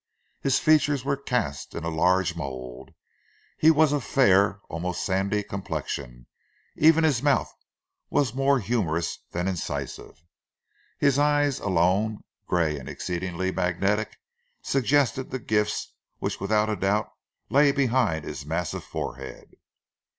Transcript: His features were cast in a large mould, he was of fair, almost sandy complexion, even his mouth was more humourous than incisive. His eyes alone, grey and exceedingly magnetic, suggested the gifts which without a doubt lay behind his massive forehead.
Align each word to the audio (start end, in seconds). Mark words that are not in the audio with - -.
His 0.41 0.57
features 0.57 1.05
were 1.05 1.15
cast 1.15 1.75
in 1.75 1.83
a 1.83 1.89
large 1.89 2.35
mould, 2.35 2.95
he 3.59 3.69
was 3.69 3.93
of 3.93 4.03
fair, 4.03 4.59
almost 4.67 5.05
sandy 5.05 5.43
complexion, 5.43 6.25
even 6.75 7.03
his 7.03 7.21
mouth 7.21 7.53
was 8.09 8.33
more 8.33 8.57
humourous 8.57 9.19
than 9.29 9.47
incisive. 9.47 10.23
His 10.97 11.19
eyes 11.19 11.59
alone, 11.59 12.23
grey 12.47 12.79
and 12.79 12.89
exceedingly 12.89 13.51
magnetic, 13.51 14.17
suggested 14.63 15.29
the 15.29 15.37
gifts 15.37 15.93
which 16.17 16.39
without 16.39 16.67
a 16.67 16.75
doubt 16.75 17.11
lay 17.51 17.71
behind 17.71 18.25
his 18.25 18.43
massive 18.43 18.83
forehead. 18.83 19.55